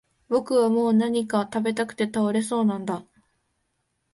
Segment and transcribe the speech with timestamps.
[0.29, 3.05] 僕はもう何か喰べたくて倒れそうなんだ